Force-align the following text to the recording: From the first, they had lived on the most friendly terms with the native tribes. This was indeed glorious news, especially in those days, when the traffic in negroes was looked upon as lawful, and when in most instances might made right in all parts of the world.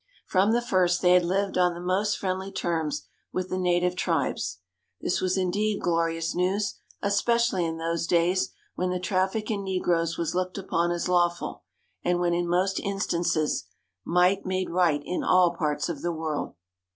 From 0.25 0.51
the 0.51 0.63
first, 0.63 1.03
they 1.03 1.11
had 1.11 1.23
lived 1.23 1.59
on 1.59 1.75
the 1.75 1.79
most 1.79 2.17
friendly 2.17 2.51
terms 2.51 3.07
with 3.31 3.49
the 3.51 3.57
native 3.59 3.95
tribes. 3.95 4.57
This 4.99 5.21
was 5.21 5.37
indeed 5.37 5.79
glorious 5.83 6.33
news, 6.33 6.79
especially 7.03 7.65
in 7.67 7.77
those 7.77 8.07
days, 8.07 8.49
when 8.73 8.89
the 8.89 8.99
traffic 8.99 9.51
in 9.51 9.63
negroes 9.63 10.17
was 10.17 10.33
looked 10.33 10.57
upon 10.57 10.89
as 10.89 11.07
lawful, 11.07 11.65
and 12.03 12.19
when 12.19 12.33
in 12.33 12.49
most 12.49 12.79
instances 12.79 13.65
might 14.03 14.43
made 14.43 14.71
right 14.71 15.03
in 15.05 15.23
all 15.23 15.55
parts 15.55 15.87
of 15.87 16.01
the 16.01 16.11
world. 16.11 16.55